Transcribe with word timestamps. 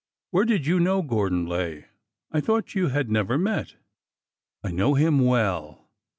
''Where 0.31 0.45
did 0.45 0.65
you 0.65 0.79
know 0.79 1.03
Gordon 1.03 1.45
Lay? 1.45 1.85
I 2.31 2.41
thought 2.41 2.73
you 2.73 2.87
had 2.87 3.11
never 3.11 3.37
met." 3.37 3.75
I 4.63 4.71
know 4.71 4.95
him 4.95 5.19
well. 5.19 5.91